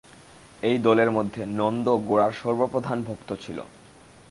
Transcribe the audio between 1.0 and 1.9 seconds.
মধ্যে নন্দ